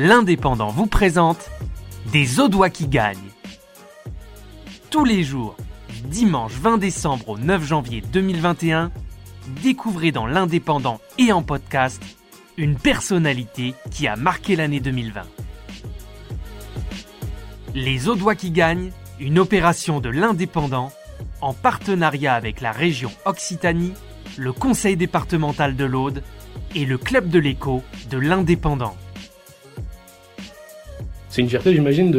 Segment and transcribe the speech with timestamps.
[0.00, 1.50] l'Indépendant vous présente
[2.12, 3.18] des Audois qui gagnent.
[4.90, 5.56] Tous les jours,
[6.04, 8.92] dimanche 20 décembre au 9 janvier 2021,
[9.60, 12.00] découvrez dans l'Indépendant et en podcast
[12.56, 15.22] une personnalité qui a marqué l'année 2020.
[17.74, 20.92] Les Audois qui gagnent, une opération de l'Indépendant
[21.40, 23.94] en partenariat avec la région Occitanie,
[24.36, 26.22] le conseil départemental de l'Aude
[26.76, 28.94] et le club de l'écho de l'Indépendant.
[31.28, 32.14] C'est une fierté, j'imagine,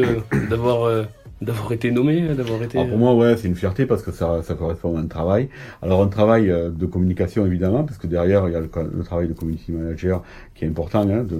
[0.50, 1.04] d'avoir euh,
[1.42, 2.78] d'avoir été nommé, d'avoir été.
[2.78, 5.48] Alors pour moi, ouais, c'est une fierté parce que ça, ça correspond à un travail.
[5.82, 9.04] Alors un travail euh, de communication évidemment, parce que derrière il y a le, le
[9.04, 10.22] travail de community manager
[10.54, 11.40] qui est important, hein, de,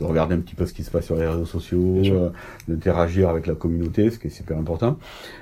[0.00, 2.30] de regarder un petit peu ce qui se passe sur les réseaux sociaux, euh,
[2.66, 4.98] d'interagir avec la communauté, ce qui est super important.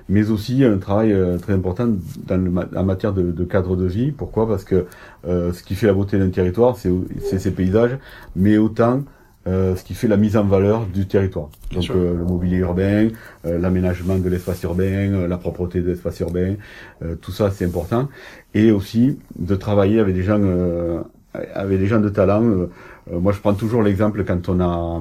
[0.09, 1.89] Mais aussi un travail euh, très important
[2.27, 4.12] dans le, en matière de, de, cadre de vie.
[4.12, 4.47] Pourquoi?
[4.47, 4.87] Parce que
[5.27, 7.97] euh, ce qui fait la beauté d'un territoire, c'est ses paysages,
[8.37, 9.03] mais autant
[9.48, 11.48] euh, ce qui fait la mise en valeur du territoire.
[11.72, 13.08] Donc euh, le mobilier urbain,
[13.46, 16.56] euh, l'aménagement de l'espace urbain, la propreté de l'espace urbain,
[17.22, 18.08] tout ça c'est important.
[18.52, 20.41] Et aussi de travailler avec des gens,
[21.54, 22.69] avec des gens de talent.
[23.10, 25.00] moi je prends toujours l'exemple quand on a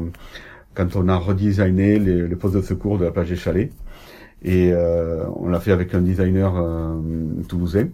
[0.76, 3.72] quand on a redesigné les, les postes de secours de la plage des Chalets.
[4.46, 4.72] Et
[5.36, 6.54] on l'a fait avec un designer
[7.50, 7.88] toulousain.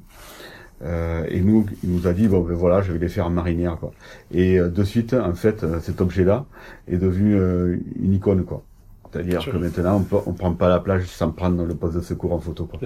[0.81, 3.29] Euh, et nous, il nous a dit bon ben voilà, je vais les faire en
[3.29, 3.91] marinière quoi.
[4.31, 6.45] Et euh, de suite, en fait, euh, cet objet-là
[6.87, 8.63] est devenu euh, une icône quoi.
[9.11, 12.01] C'est-à-dire que maintenant, on, peut, on prend pas la plage sans prendre le poste de
[12.01, 12.65] secours en photo.
[12.65, 12.79] Quoi.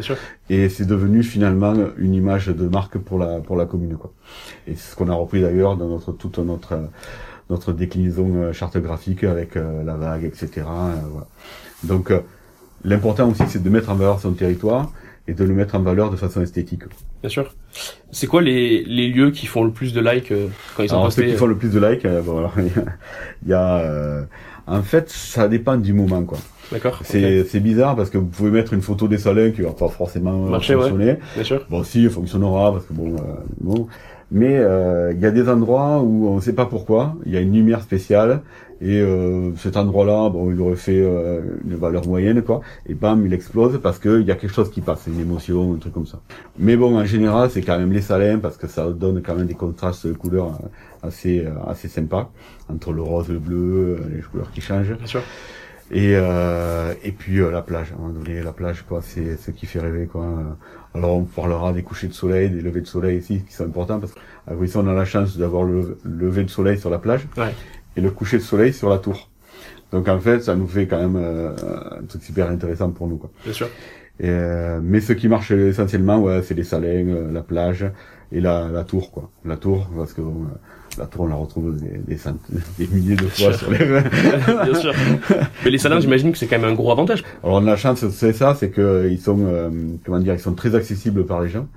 [0.50, 3.96] Et c'est devenu finalement une image de marque pour la pour la commune.
[3.96, 4.12] Quoi.
[4.68, 6.78] Et c'est ce qu'on a repris d'ailleurs dans notre toute notre
[7.50, 10.66] notre déclinaison charte graphique avec la vague, etc.
[10.66, 11.28] voilà.
[11.86, 12.12] Donc
[12.84, 14.92] l'important aussi, c'est de mettre en valeur son territoire
[15.28, 16.84] et de le mettre en valeur de façon esthétique.
[17.22, 17.54] Bien sûr.
[18.12, 21.00] C'est quoi les, les lieux qui font le plus de likes euh, quand ils sont
[21.00, 22.52] Alors, Ceux qui font le plus de likes, euh, voilà,
[23.44, 24.24] il y a, euh,
[24.68, 26.38] en fait, ça dépend du moment, quoi.
[26.72, 27.00] D'accord.
[27.04, 27.50] C'est okay.
[27.50, 30.34] c'est bizarre parce que vous pouvez mettre une photo des salins qui va pas forcément
[30.34, 31.06] Marcher, fonctionner.
[31.06, 31.20] Ouais.
[31.36, 31.66] Bien sûr.
[31.70, 33.88] Bon, si, il fonctionnera parce que bon, euh, bon.
[34.32, 37.16] Mais il y a des endroits où on ne sait pas pourquoi.
[37.26, 38.42] Il y a une lumière spéciale
[38.80, 42.62] et euh, cet endroit-là, bon, il aurait fait euh, une valeur moyenne, quoi.
[42.86, 45.78] Et bam, il explose parce qu'il y a quelque chose qui passe, une émotion, un
[45.78, 46.20] truc comme ça.
[46.60, 49.48] Mais bon, en général, c'est quand même les salins parce que ça donne quand même
[49.48, 50.60] des contrastes de couleurs
[51.02, 52.32] assez assez sympas
[52.70, 54.96] entre le rose, le bleu, les couleurs qui changent.
[54.96, 55.22] Bien sûr.
[55.92, 59.38] Et euh, et puis euh, la plage, à un moment donné, la plage, quoi, c'est
[59.38, 60.28] ce qui fait rêver, quoi.
[60.94, 64.00] Alors on parlera des couchers de soleil, des levées de soleil ici, qui sont importants
[64.00, 67.28] parce qu'à Gouisson, on a la chance d'avoir le lever de soleil sur la plage.
[67.38, 67.54] Ouais
[67.98, 69.30] et le coucher de soleil sur la tour.
[69.92, 71.54] Donc en fait, ça nous fait quand même euh,
[72.00, 73.18] un truc super intéressant pour nous.
[73.18, 73.32] Quoi.
[73.44, 73.68] Bien sûr.
[74.20, 77.86] Et, euh, mais ce qui marche essentiellement, ouais, c'est les salins, euh, la plage
[78.32, 79.30] et la, la tour, quoi.
[79.46, 80.48] La tour, parce que bon,
[81.20, 82.18] on la retrouve des, des,
[82.80, 83.78] des milliers de fois sur les.
[83.86, 84.94] Bien sûr.
[85.64, 87.24] Mais les salins, j'imagine que c'est quand même un gros avantage.
[87.44, 89.70] Alors on a la chance, c'est ça, c'est que ils sont, euh,
[90.06, 91.68] comment dire, ils sont très accessibles par les gens.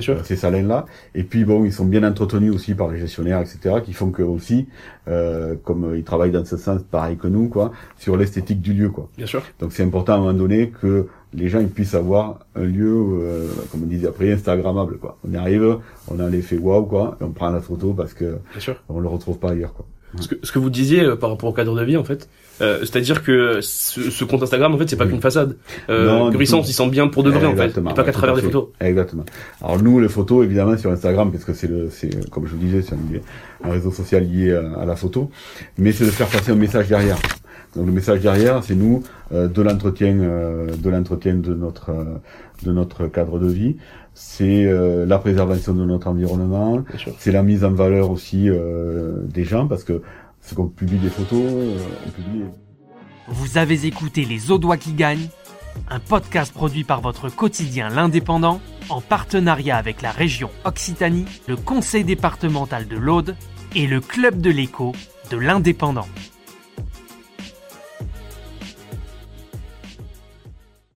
[0.00, 0.24] Sûr.
[0.24, 0.86] ces salins-là.
[1.14, 4.22] Et puis bon, ils sont bien entretenus aussi par les gestionnaires, etc., qui font que
[4.22, 4.66] aussi,
[5.08, 8.88] euh, comme ils travaillent dans ce sens, pareil que nous, quoi, sur l'esthétique du lieu,
[8.90, 9.08] quoi.
[9.16, 9.42] Bien sûr.
[9.60, 12.92] Donc c'est important à un moment donné que les gens ils puissent avoir un lieu,
[12.94, 15.18] euh, comme on disait après, instagrammable, quoi.
[15.28, 15.78] On y arrive,
[16.08, 18.82] on a l'effet waouh, quoi, et on prend la photo parce que Bien sûr.
[18.88, 19.86] on le retrouve pas ailleurs, quoi.
[20.20, 22.28] Ce que, ce que vous disiez euh, par rapport au cadre de vie, en fait,
[22.60, 25.56] euh, c'est-à-dire que ce, ce, compte Instagram, en fait, c'est pas qu'une façade.
[25.88, 28.42] Euh, Gruissant s'y sent bien pour de vrai, en fait, et pas qu'à travers des
[28.42, 28.68] photos.
[28.80, 29.24] Exactement.
[29.62, 32.58] Alors nous, les photos, évidemment, sur Instagram, parce que c'est le, c'est comme je vous
[32.58, 35.30] disais, c'est un, un, réseau social lié à, à la photo,
[35.78, 37.18] mais c'est de faire passer un message derrière.
[37.76, 42.04] Donc le message derrière, c'est nous euh, de l'entretien, euh, de l'entretien de notre euh,
[42.62, 43.76] de notre cadre de vie.
[44.14, 46.82] C'est euh, la préservation de notre environnement.
[47.18, 50.02] C'est la mise en valeur aussi euh, des gens parce que
[50.40, 51.42] c'est qu'on publie des photos,
[52.06, 52.44] on publie.
[53.28, 55.28] Vous avez écouté Les Audois qui gagnent,
[55.88, 58.60] un podcast produit par votre quotidien L'Indépendant
[58.90, 63.34] en partenariat avec la région Occitanie, le conseil départemental de l'Aude
[63.74, 64.92] et le club de l'écho
[65.30, 66.06] de l'Indépendant.